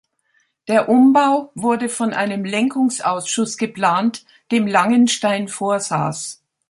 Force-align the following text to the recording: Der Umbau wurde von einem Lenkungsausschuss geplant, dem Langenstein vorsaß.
Der 0.67 0.89
Umbau 0.89 1.51
wurde 1.53 1.87
von 1.87 2.11
einem 2.11 2.43
Lenkungsausschuss 2.43 3.55
geplant, 3.57 4.25
dem 4.51 4.65
Langenstein 4.65 5.47
vorsaß. 5.47 6.41